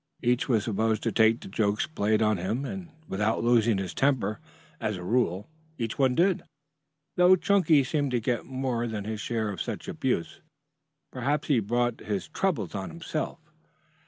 [0.23, 4.39] Each was supposed to take the jokes played on him and without losing his temper.
[4.79, 6.41] As a rule each one did,
[7.17, 10.41] though Chunky seemed to get more than his share of such abuse.
[11.11, 13.37] Perhaps he brought his troubles on himself.